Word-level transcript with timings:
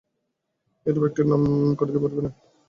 এরূপ 0.85 1.03
একটির 1.07 1.27
নাম 1.27 1.41
তুমি 1.51 1.75
করিতে 1.79 1.99
পারিবে 2.01 2.21
না। 2.25 2.31